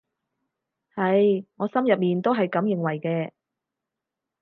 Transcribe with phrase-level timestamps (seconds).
[0.95, 3.31] 係，我心入面都係噉認為嘅